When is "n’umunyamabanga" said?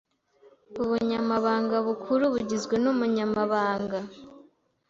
2.83-3.97